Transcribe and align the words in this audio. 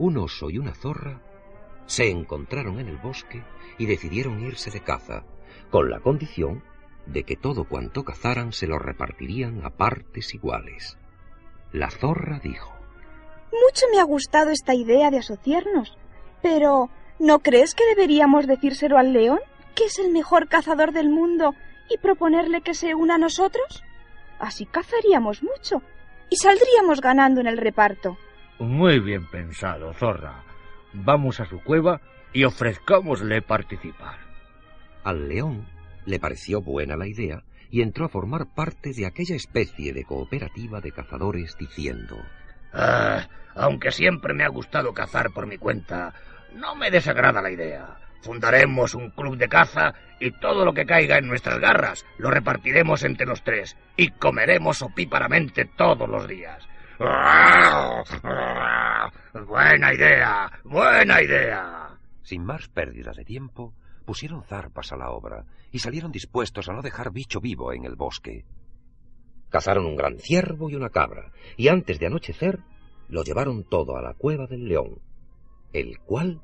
un 0.00 0.16
oso 0.16 0.48
y 0.48 0.56
una 0.56 0.74
zorra 0.74 1.20
se 1.84 2.08
encontraron 2.08 2.80
en 2.80 2.88
el 2.88 2.96
bosque 2.96 3.44
y 3.76 3.84
decidieron 3.84 4.40
irse 4.40 4.70
de 4.70 4.80
caza, 4.80 5.24
con 5.70 5.90
la 5.90 6.00
condición 6.00 6.64
de 7.04 7.24
que 7.24 7.36
todo 7.36 7.64
cuanto 7.64 8.02
cazaran 8.02 8.52
se 8.52 8.66
lo 8.66 8.78
repartirían 8.78 9.62
a 9.62 9.70
partes 9.70 10.34
iguales. 10.34 10.96
La 11.72 11.90
zorra 11.90 12.40
dijo 12.42 12.72
Mucho 13.52 13.86
me 13.92 14.00
ha 14.00 14.04
gustado 14.04 14.50
esta 14.50 14.74
idea 14.74 15.10
de 15.10 15.18
asociarnos, 15.18 15.98
pero 16.40 16.88
¿no 17.18 17.40
crees 17.40 17.74
que 17.74 17.84
deberíamos 17.84 18.46
decírselo 18.46 18.96
al 18.96 19.12
león, 19.12 19.40
que 19.74 19.84
es 19.84 19.98
el 19.98 20.10
mejor 20.12 20.48
cazador 20.48 20.92
del 20.92 21.10
mundo, 21.10 21.54
y 21.90 21.98
proponerle 21.98 22.62
que 22.62 22.72
se 22.72 22.94
una 22.94 23.16
a 23.16 23.18
nosotros? 23.18 23.84
Así 24.38 24.64
cazaríamos 24.64 25.42
mucho 25.42 25.82
y 26.30 26.36
saldríamos 26.36 27.02
ganando 27.02 27.42
en 27.42 27.48
el 27.48 27.58
reparto. 27.58 28.16
Muy 28.60 29.00
bien 29.00 29.24
pensado, 29.24 29.94
zorra. 29.94 30.44
Vamos 30.92 31.40
a 31.40 31.46
su 31.46 31.62
cueva 31.62 32.02
y 32.34 32.44
ofrezcámosle 32.44 33.40
participar. 33.40 34.18
Al 35.02 35.30
león 35.30 35.66
le 36.04 36.20
pareció 36.20 36.60
buena 36.60 36.94
la 36.94 37.06
idea 37.06 37.42
y 37.70 37.80
entró 37.80 38.04
a 38.04 38.10
formar 38.10 38.54
parte 38.54 38.92
de 38.92 39.06
aquella 39.06 39.34
especie 39.34 39.94
de 39.94 40.04
cooperativa 40.04 40.82
de 40.82 40.92
cazadores 40.92 41.56
diciendo 41.58 42.18
ah, 42.74 43.26
aunque 43.54 43.92
siempre 43.92 44.34
me 44.34 44.44
ha 44.44 44.48
gustado 44.48 44.92
cazar 44.92 45.30
por 45.30 45.46
mi 45.46 45.56
cuenta, 45.56 46.12
no 46.54 46.74
me 46.74 46.90
desagrada 46.90 47.40
la 47.40 47.50
idea. 47.50 47.96
Fundaremos 48.20 48.94
un 48.94 49.08
club 49.08 49.38
de 49.38 49.48
caza 49.48 49.94
y 50.20 50.32
todo 50.32 50.66
lo 50.66 50.74
que 50.74 50.84
caiga 50.84 51.16
en 51.16 51.28
nuestras 51.28 51.58
garras 51.60 52.04
lo 52.18 52.30
repartiremos 52.30 53.04
entre 53.04 53.24
los 53.24 53.42
tres 53.42 53.78
y 53.96 54.10
comeremos 54.10 54.82
opíparamente 54.82 55.64
todos 55.64 56.06
los 56.06 56.28
días. 56.28 56.69
Buena 59.46 59.94
idea, 59.94 60.50
buena 60.64 61.22
idea. 61.22 61.98
Sin 62.22 62.44
más 62.44 62.68
pérdida 62.68 63.12
de 63.12 63.24
tiempo, 63.24 63.72
pusieron 64.04 64.44
zarpas 64.44 64.92
a 64.92 64.96
la 64.96 65.08
obra 65.10 65.46
y 65.72 65.78
salieron 65.78 66.12
dispuestos 66.12 66.68
a 66.68 66.74
no 66.74 66.82
dejar 66.82 67.10
bicho 67.10 67.40
vivo 67.40 67.72
en 67.72 67.86
el 67.86 67.96
bosque. 67.96 68.44
Cazaron 69.48 69.86
un 69.86 69.96
gran 69.96 70.18
ciervo 70.18 70.68
y 70.68 70.74
una 70.74 70.90
cabra, 70.90 71.32
y 71.56 71.68
antes 71.68 71.98
de 71.98 72.06
anochecer 72.06 72.58
lo 73.08 73.24
llevaron 73.24 73.64
todo 73.64 73.96
a 73.96 74.02
la 74.02 74.12
cueva 74.12 74.46
del 74.46 74.68
león, 74.68 75.00
el 75.72 76.00
cual 76.00 76.42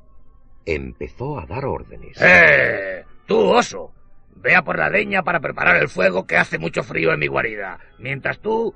empezó 0.64 1.38
a 1.38 1.44
dar 1.44 1.66
órdenes. 1.66 2.16
¡Eh! 2.20 3.04
¡Tú, 3.26 3.40
oso! 3.40 3.92
Vea 4.36 4.62
por 4.62 4.78
la 4.78 4.88
leña 4.88 5.22
para 5.22 5.40
preparar 5.40 5.76
el 5.76 5.88
fuego 5.88 6.26
que 6.26 6.38
hace 6.38 6.58
mucho 6.58 6.82
frío 6.82 7.12
en 7.12 7.20
mi 7.20 7.26
guarida. 7.26 7.78
Mientras 7.98 8.40
tú, 8.40 8.74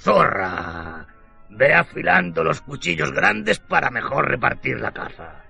zorra, 0.00 1.06
ve 1.60 1.74
afilando 1.74 2.42
los 2.42 2.62
cuchillos 2.62 3.12
grandes 3.12 3.58
para 3.58 3.90
mejor 3.90 4.30
repartir 4.30 4.80
la 4.80 4.92
caza. 4.92 5.44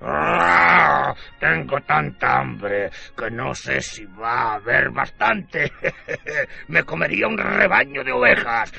¡Ah! 0.00 1.14
Tengo 1.38 1.80
tanta 1.82 2.40
hambre 2.40 2.90
que 3.16 3.30
no 3.30 3.54
sé 3.54 3.80
si 3.80 4.04
va 4.04 4.42
a 4.42 4.54
haber 4.54 4.90
bastante. 4.90 5.70
Me 6.68 6.82
comería 6.82 7.28
un 7.28 7.38
rebaño 7.38 8.02
de 8.02 8.10
ovejas. 8.10 8.72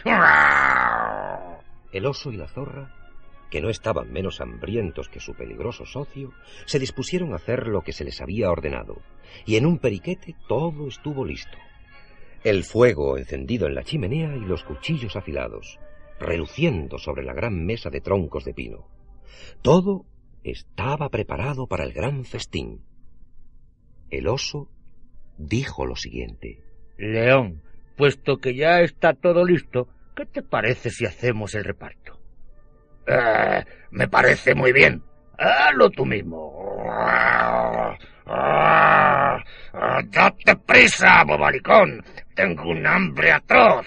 El 1.94 2.06
oso 2.06 2.34
y 2.34 2.36
la 2.36 2.48
zorra 2.48 2.92
que 3.50 3.62
no 3.62 3.70
estaban 3.70 4.12
menos 4.12 4.42
hambrientos 4.42 5.10
que 5.10 5.20
su 5.20 5.36
peligroso 5.36 5.86
socio, 5.86 6.34
se 6.66 6.80
dispusieron 6.80 7.34
a 7.34 7.36
hacer 7.36 7.68
lo 7.68 7.82
que 7.82 7.94
se 7.94 8.04
les 8.04 8.20
había 8.20 8.50
ordenado, 8.50 9.04
y 9.46 9.58
en 9.58 9.68
un 9.68 9.78
periquete 9.78 10.34
todo 10.48 10.88
estuvo 10.88 11.24
listo. 11.24 11.56
El 12.44 12.64
fuego 12.64 13.16
encendido 13.16 13.68
en 13.68 13.76
la 13.76 13.84
chimenea 13.84 14.36
y 14.36 14.40
los 14.40 14.64
cuchillos 14.64 15.16
afilados, 15.16 15.78
reluciendo 16.20 16.98
sobre 16.98 17.24
la 17.24 17.34
gran 17.34 17.66
mesa 17.66 17.90
de 17.90 18.02
troncos 18.02 18.46
de 18.46 18.54
pino. 18.54 18.88
Todo 19.62 20.06
estaba 20.44 21.10
preparado 21.10 21.68
para 21.68 21.84
el 21.84 21.94
gran 21.94 22.26
festín. 22.26 22.84
El 24.10 24.28
oso 24.28 24.70
dijo 25.38 25.86
lo 25.86 25.96
siguiente. 25.96 26.60
León, 26.98 27.62
puesto 27.98 28.38
que 28.38 28.56
ya 28.56 28.82
está 28.82 29.14
todo 29.14 29.46
listo, 29.46 29.88
¿qué 30.16 30.26
te 30.26 30.44
parece 30.44 30.90
si 30.90 31.06
hacemos 31.06 31.56
el 31.56 31.64
reparto? 31.64 32.20
Eh, 33.08 33.64
me 33.92 34.08
parece 34.08 34.56
muy 34.56 34.72
bien. 34.72 35.02
Hazlo 35.38 35.90
tú 35.90 36.06
mismo. 36.06 36.54
¡Date 40.06 40.56
prisa, 40.66 41.24
bobalicón! 41.26 42.04
Tengo 42.36 42.70
un 42.70 42.86
hambre 42.86 43.32
atroz. 43.32 43.86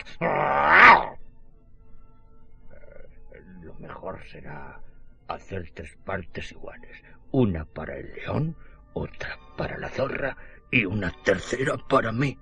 Mejor 3.79 4.21
será 4.31 4.81
hacer 5.29 5.71
tres 5.75 5.97
partes 6.05 6.53
iguales. 6.53 7.03
Una 7.33 7.65
para 7.65 7.97
el 7.97 8.13
león, 8.15 8.57
otra 8.95 9.39
para 9.57 9.79
la 9.79 9.89
zorra 9.89 10.37
y 10.71 10.85
una 10.85 11.13
tercera 11.25 11.77
para 11.89 12.13
mí. 12.13 12.39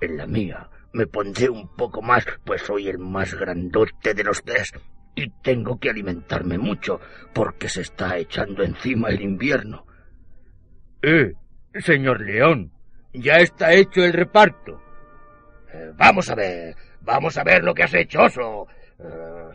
En 0.00 0.16
la 0.16 0.26
mía 0.26 0.68
me 0.92 1.06
pondré 1.06 1.48
un 1.48 1.68
poco 1.76 2.02
más, 2.02 2.26
pues 2.44 2.62
soy 2.62 2.88
el 2.88 2.98
más 2.98 3.34
grandote 3.34 4.14
de 4.14 4.24
los 4.24 4.42
tres 4.42 4.72
y 5.14 5.28
tengo 5.42 5.78
que 5.78 5.90
alimentarme 5.90 6.58
mucho 6.58 7.00
porque 7.32 7.68
se 7.68 7.82
está 7.82 8.16
echando 8.16 8.62
encima 8.62 9.08
el 9.10 9.20
invierno. 9.20 9.86
Eh, 11.02 11.34
señor 11.80 12.20
León, 12.20 12.72
ya 13.12 13.36
está 13.36 13.72
hecho 13.72 14.02
el 14.02 14.12
reparto. 14.12 14.80
Eh, 15.72 15.92
vamos 15.96 16.28
a 16.30 16.34
ver, 16.34 16.76
vamos 17.00 17.36
a 17.36 17.44
ver 17.44 17.62
lo 17.64 17.74
que 17.74 17.82
has 17.82 17.94
hecho, 17.94 18.22
oso. 18.22 18.66
Eh, 18.98 19.48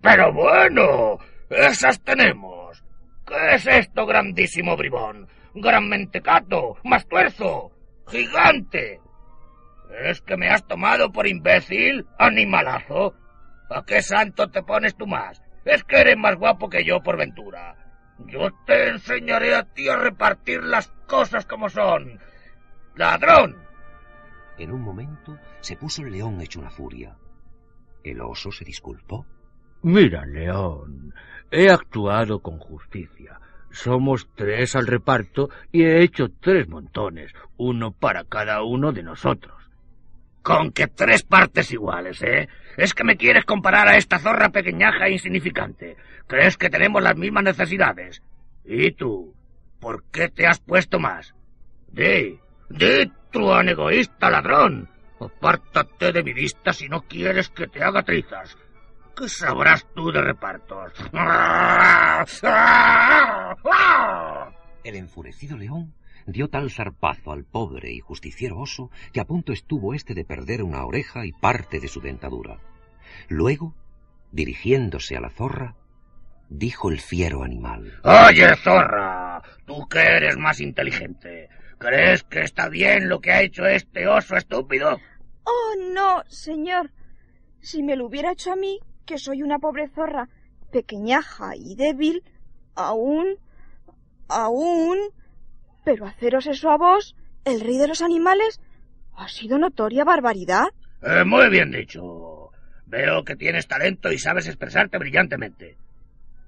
pero 0.00 0.32
bueno, 0.32 1.18
esas 1.50 2.02
tenemos. 2.02 2.82
¿Qué 3.26 3.54
es 3.54 3.66
esto, 3.66 4.06
grandísimo 4.06 4.76
bribón? 4.76 5.28
Gran 5.54 5.88
mentecato, 5.88 6.76
más 6.84 7.06
tuerzo, 7.06 7.72
gigante. 8.08 9.00
¿Es 10.04 10.20
que 10.22 10.36
me 10.36 10.48
has 10.48 10.66
tomado 10.66 11.12
por 11.12 11.26
imbécil, 11.26 12.06
animalazo? 12.18 13.14
¿A 13.70 13.84
qué 13.84 14.02
santo 14.02 14.50
te 14.50 14.62
pones 14.62 14.96
tú 14.96 15.06
más? 15.06 15.42
Es 15.64 15.84
que 15.84 16.00
eres 16.00 16.16
más 16.16 16.36
guapo 16.36 16.68
que 16.68 16.84
yo 16.84 17.00
por 17.02 17.16
ventura. 17.16 17.76
Yo 18.26 18.50
te 18.66 18.88
enseñaré 18.88 19.54
a 19.54 19.64
ti 19.64 19.88
a 19.88 19.96
repartir 19.96 20.62
las 20.62 20.88
cosas 21.06 21.46
como 21.46 21.68
son. 21.68 22.18
¡Ladrón! 22.94 23.56
En 24.58 24.70
un 24.72 24.82
momento 24.82 25.38
se 25.60 25.76
puso 25.76 26.02
el 26.02 26.12
león 26.12 26.40
hecho 26.40 26.60
una 26.60 26.70
furia. 26.70 27.16
El 28.02 28.20
oso 28.20 28.50
se 28.50 28.64
disculpó. 28.64 29.26
Mira, 29.82 30.24
león, 30.26 31.14
he 31.50 31.70
actuado 31.70 32.40
con 32.40 32.58
justicia. 32.58 33.40
Somos 33.70 34.28
tres 34.34 34.76
al 34.76 34.86
reparto 34.86 35.48
y 35.72 35.82
he 35.82 36.02
hecho 36.02 36.26
tres 36.40 36.68
montones, 36.68 37.32
uno 37.56 37.92
para 37.92 38.24
cada 38.24 38.62
uno 38.62 38.92
de 38.92 39.02
nosotros. 39.02 39.56
Con 40.42 40.72
que 40.72 40.88
tres 40.88 41.22
partes 41.22 41.72
iguales, 41.72 42.22
¿eh? 42.22 42.48
¿Es 42.76 42.94
que 42.94 43.04
me 43.04 43.16
quieres 43.16 43.44
comparar 43.44 43.88
a 43.88 43.96
esta 43.96 44.18
zorra 44.18 44.50
pequeñaja 44.50 45.06
e 45.06 45.12
insignificante? 45.12 45.96
¿Crees 46.26 46.56
que 46.56 46.70
tenemos 46.70 47.02
las 47.02 47.16
mismas 47.16 47.44
necesidades? 47.44 48.22
¿Y 48.64 48.92
tú? 48.92 49.34
¿Por 49.80 50.04
qué 50.10 50.28
te 50.28 50.46
has 50.46 50.60
puesto 50.60 50.98
más? 50.98 51.34
Di, 51.88 52.38
di, 52.68 53.12
truán 53.30 53.68
egoísta 53.68 54.30
ladrón. 54.30 54.91
Apártate 55.24 56.12
de 56.12 56.22
mi 56.22 56.32
vista 56.32 56.72
si 56.72 56.88
no 56.88 57.02
quieres 57.02 57.48
que 57.50 57.66
te 57.66 57.82
haga 57.82 58.02
trizas. 58.02 58.56
¿Qué 59.16 59.28
sabrás 59.28 59.86
tú 59.94 60.10
de 60.10 60.22
repartos? 60.22 60.92
El 64.84 64.96
enfurecido 64.96 65.56
león 65.56 65.94
dio 66.26 66.48
tal 66.48 66.70
zarpazo 66.70 67.32
al 67.32 67.44
pobre 67.44 67.92
y 67.92 68.00
justiciero 68.00 68.58
oso 68.58 68.90
que 69.12 69.20
a 69.20 69.24
punto 69.24 69.52
estuvo 69.52 69.94
éste 69.94 70.14
de 70.14 70.24
perder 70.24 70.62
una 70.62 70.84
oreja 70.84 71.26
y 71.26 71.32
parte 71.32 71.80
de 71.80 71.88
su 71.88 72.00
dentadura. 72.00 72.58
Luego, 73.28 73.74
dirigiéndose 74.30 75.16
a 75.16 75.20
la 75.20 75.30
zorra, 75.30 75.74
dijo 76.48 76.90
el 76.90 77.00
fiero 77.00 77.42
animal. 77.42 78.00
Oye, 78.04 78.56
zorra, 78.56 79.42
tú 79.66 79.86
que 79.88 80.00
eres 80.00 80.36
más 80.36 80.60
inteligente, 80.60 81.48
¿crees 81.78 82.22
que 82.24 82.40
está 82.40 82.68
bien 82.68 83.08
lo 83.08 83.20
que 83.20 83.32
ha 83.32 83.42
hecho 83.42 83.66
este 83.66 84.06
oso 84.06 84.36
estúpido? 84.36 84.98
Oh, 85.44 85.74
no, 85.92 86.22
señor. 86.28 86.90
Si 87.60 87.82
me 87.82 87.96
lo 87.96 88.06
hubiera 88.06 88.32
hecho 88.32 88.52
a 88.52 88.56
mí, 88.56 88.80
que 89.06 89.18
soy 89.18 89.42
una 89.42 89.58
pobre 89.58 89.88
zorra, 89.88 90.28
pequeñaja 90.70 91.56
y 91.56 91.74
débil, 91.74 92.22
aún... 92.74 93.38
aún... 94.28 94.98
Pero 95.84 96.06
haceros 96.06 96.46
eso 96.46 96.70
a 96.70 96.76
vos, 96.76 97.16
el 97.44 97.60
rey 97.60 97.76
de 97.78 97.88
los 97.88 98.02
animales, 98.02 98.60
ha 99.16 99.28
sido 99.28 99.58
notoria 99.58 100.04
barbaridad. 100.04 100.68
Eh, 101.02 101.24
muy 101.24 101.48
bien 101.50 101.70
dicho. 101.70 102.50
Veo 102.86 103.24
que 103.24 103.36
tienes 103.36 103.66
talento 103.66 104.12
y 104.12 104.18
sabes 104.18 104.46
expresarte 104.46 104.98
brillantemente. 104.98 105.76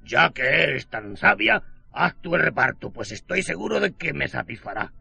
Ya 0.04 0.30
que 0.30 0.42
eres 0.42 0.86
tan 0.86 1.16
sabia, 1.16 1.62
haz 1.92 2.14
tu 2.20 2.34
el 2.34 2.42
reparto, 2.42 2.90
pues 2.90 3.12
estoy 3.12 3.42
seguro 3.42 3.80
de 3.80 3.92
que 3.92 4.12
me 4.12 4.28
satisfará. 4.28 4.92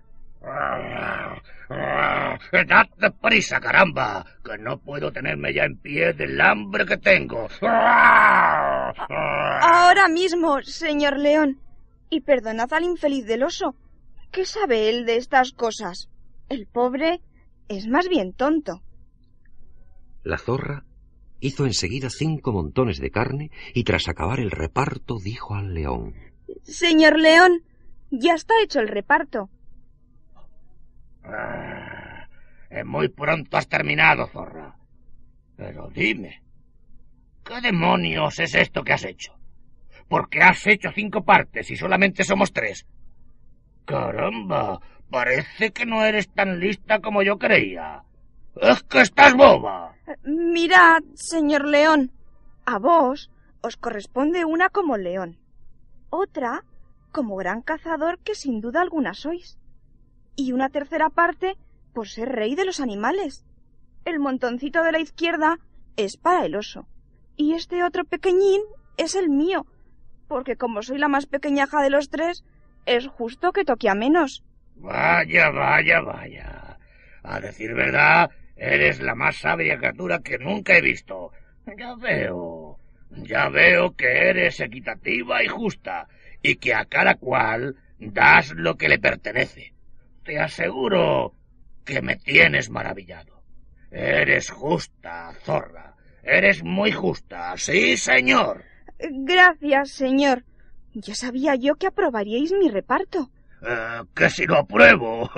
¡Date 2.52 3.12
prisa, 3.22 3.60
caramba! 3.60 4.26
Que 4.44 4.58
no 4.58 4.78
puedo 4.78 5.12
tenerme 5.12 5.54
ya 5.54 5.64
en 5.64 5.78
pie 5.78 6.14
del 6.14 6.40
hambre 6.42 6.86
que 6.86 6.98
tengo. 6.98 7.48
Ahora 9.62 10.08
mismo, 10.10 10.62
señor 10.62 11.18
león. 11.18 11.60
Y 12.10 12.22
perdonad 12.22 12.74
al 12.74 12.84
infeliz 12.84 13.26
del 13.26 13.44
oso. 13.44 13.76
¿Qué 14.32 14.46
sabe 14.46 14.90
él 14.90 15.06
de 15.06 15.18
estas 15.18 15.52
cosas? 15.54 16.10
El 16.50 16.68
pobre 16.68 17.22
es 17.70 17.88
más 17.88 18.10
bien 18.10 18.34
tonto. 18.34 18.82
La 20.24 20.38
zorra 20.38 20.84
hizo 21.40 21.66
enseguida 21.66 22.10
cinco 22.10 22.52
montones 22.52 23.00
de 23.00 23.12
carne 23.12 23.52
y 23.74 23.84
tras 23.84 24.08
acabar 24.08 24.40
el 24.40 24.52
reparto 24.52 25.18
dijo 25.22 25.56
al 25.56 25.74
león 25.74 26.14
Señor 26.64 27.20
león, 27.20 27.64
ya 28.12 28.34
está 28.34 28.54
hecho 28.62 28.80
el 28.80 28.88
reparto. 28.88 29.50
Ah, 31.26 32.28
muy 32.86 33.08
pronto 33.10 33.58
has 33.58 33.68
terminado, 33.68 34.28
zorra. 34.28 34.76
Pero 35.56 35.90
dime, 35.90 36.42
¿qué 37.44 37.62
demonios 37.62 38.40
es 38.40 38.56
esto 38.56 38.84
que 38.84 38.94
has 38.94 39.06
hecho? 39.06 39.34
Porque 40.08 40.42
has 40.42 40.66
hecho 40.68 40.92
cinco 40.92 41.24
partes 41.24 41.70
y 41.72 41.76
solamente 41.76 42.24
somos 42.24 42.52
tres. 42.52 42.86
Caramba, 43.86 44.80
parece 45.10 45.72
que 45.72 45.86
no 45.86 46.04
eres 46.06 46.30
tan 46.30 46.60
lista 46.60 47.00
como 47.00 47.22
yo 47.22 47.38
creía. 47.38 48.04
Es 48.56 48.84
que 48.84 49.02
estás 49.02 49.34
boba. 49.34 49.96
Mirad, 50.24 51.04
señor 51.16 51.66
león, 51.66 52.12
a 52.66 52.80
vos 52.80 53.30
os 53.62 53.78
corresponde 53.78 54.46
una 54.46 54.70
como 54.70 54.98
león, 54.98 55.38
otra 56.10 56.64
como 57.12 57.36
gran 57.36 57.62
cazador 57.62 58.20
que 58.20 58.36
sin 58.36 58.60
duda 58.60 58.82
alguna 58.82 59.14
sois, 59.14 59.58
y 60.36 60.52
una 60.52 60.70
tercera 60.70 61.10
parte 61.10 61.56
por 61.94 62.08
ser 62.08 62.30
rey 62.30 62.56
de 62.56 62.66
los 62.66 62.80
animales. 62.80 63.46
El 64.06 64.20
montoncito 64.20 64.84
de 64.84 64.92
la 64.92 65.00
izquierda 65.00 65.60
es 65.96 66.18
para 66.18 66.46
el 66.46 66.56
oso, 66.56 66.88
y 67.38 67.54
este 67.54 67.84
otro 67.84 68.04
pequeñín 68.04 68.62
es 68.98 69.16
el 69.16 69.30
mío, 69.30 69.66
porque 70.28 70.56
como 70.56 70.82
soy 70.82 70.98
la 70.98 71.08
más 71.08 71.26
pequeñaja 71.26 71.82
de 71.82 71.90
los 71.90 72.10
tres, 72.10 72.44
es 72.86 73.08
justo 73.08 73.52
que 73.52 73.66
toque 73.66 73.90
a 73.90 73.96
menos. 73.96 74.44
Vaya, 74.76 75.50
vaya, 75.50 76.02
vaya. 76.02 76.78
A 77.24 77.40
decir 77.40 77.74
verdad, 77.74 78.30
eres 78.56 79.00
la 79.00 79.16
más 79.16 79.38
sabia 79.38 79.78
criatura 79.78 80.20
que 80.20 80.38
nunca 80.38 80.78
he 80.78 80.82
visto. 80.82 81.32
Ya 81.78 81.96
veo, 81.96 82.78
ya 83.12 83.50
veo 83.50 83.96
que 83.96 84.30
eres 84.30 84.60
equitativa 84.60 85.44
y 85.44 85.48
justa, 85.48 86.08
y 86.42 86.56
que 86.56 86.74
a 86.74 86.86
cada 86.86 87.16
cual 87.16 87.78
das 88.00 88.52
lo 88.54 88.76
que 88.76 88.90
le 88.90 89.00
pertenece. 89.00 89.73
Te 90.24 90.40
aseguro 90.40 91.34
que 91.86 92.02
me 92.02 92.16
tienes 92.16 92.70
maravillado. 92.70 93.44
Eres 93.92 94.50
justa, 94.50 95.34
zorra. 95.44 95.96
Eres 96.24 96.64
muy 96.64 96.92
justa, 96.92 97.54
sí, 97.58 97.98
señor. 97.98 98.64
Gracias, 98.98 99.92
señor. 99.92 100.44
Ya 100.94 101.16
sabía 101.16 101.56
yo 101.56 101.76
que 101.76 101.88
aprobaríais 101.88 102.54
mi 102.54 102.70
reparto. 102.70 103.30
Eh, 103.62 104.02
que 104.16 104.30
si 104.30 104.46
lo 104.46 104.60
apruebo. 104.60 105.30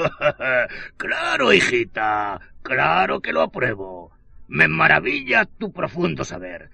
claro, 0.97 1.53
hijita, 1.53 2.39
claro 2.61 3.19
que 3.21 3.33
lo 3.33 3.41
apruebo. 3.41 4.11
Me 4.47 4.67
maravilla 4.67 5.45
tu 5.45 5.71
profundo 5.71 6.23
saber. 6.23 6.69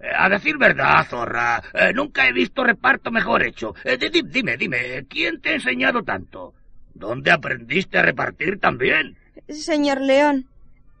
A 0.00 0.28
decir 0.28 0.56
verdad, 0.56 1.06
zorra, 1.08 1.62
eh, 1.74 1.92
nunca 1.92 2.26
he 2.26 2.32
visto 2.32 2.64
reparto 2.64 3.10
mejor 3.10 3.42
hecho. 3.42 3.74
Eh, 3.84 3.98
dime, 4.24 4.56
dime, 4.56 5.04
¿quién 5.08 5.40
te 5.40 5.50
ha 5.50 5.54
enseñado 5.54 6.02
tanto? 6.02 6.54
¿Dónde 6.94 7.30
aprendiste 7.30 7.98
a 7.98 8.02
repartir 8.02 8.58
también? 8.58 9.16
Señor 9.48 10.00
León, 10.00 10.46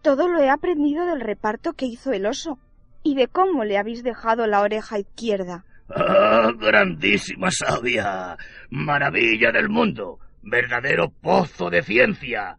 todo 0.02 0.28
lo 0.28 0.40
he 0.40 0.50
aprendido 0.50 1.06
del 1.06 1.20
reparto 1.20 1.72
que 1.72 1.86
hizo 1.86 2.12
el 2.12 2.26
oso 2.26 2.58
y 3.02 3.14
de 3.14 3.28
cómo 3.28 3.64
le 3.64 3.78
habéis 3.78 4.02
dejado 4.02 4.46
la 4.46 4.60
oreja 4.60 4.98
izquierda. 4.98 5.64
¡Ah, 5.88 6.52
grandísima 6.56 7.50
sabia! 7.50 8.36
¡Maravilla 8.70 9.50
del 9.50 9.68
mundo! 9.68 10.18
¡Verdadero 10.42 11.10
pozo 11.10 11.68
de 11.68 11.82
ciencia! 11.82 12.56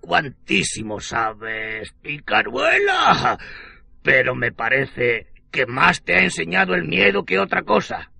¡Cuantísimo 0.00 1.00
sabes, 1.00 1.92
picaruela! 2.00 3.38
Pero 4.02 4.34
me 4.34 4.52
parece 4.52 5.26
que 5.56 5.64
más 5.64 6.02
te 6.02 6.14
ha 6.14 6.22
enseñado 6.22 6.74
el 6.74 6.84
miedo 6.84 7.24
que 7.24 7.38
otra 7.38 7.62
cosa. 7.62 8.10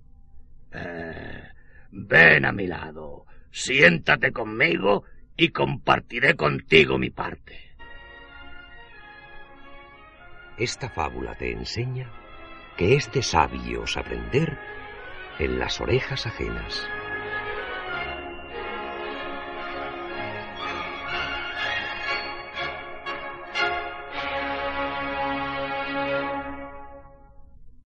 Eh, 0.72 1.42
ven 1.90 2.46
a 2.46 2.52
mi 2.52 2.66
lado, 2.66 3.26
siéntate 3.50 4.32
conmigo 4.32 5.04
y 5.36 5.50
compartiré 5.50 6.34
contigo 6.34 6.96
mi 6.96 7.10
parte. 7.10 7.74
Esta 10.56 10.88
fábula 10.88 11.34
te 11.34 11.52
enseña 11.52 12.10
que 12.78 12.94
es 12.94 13.12
de 13.12 13.22
sabios 13.22 13.98
aprender 13.98 14.58
en 15.38 15.58
las 15.58 15.78
orejas 15.82 16.26
ajenas. 16.26 16.88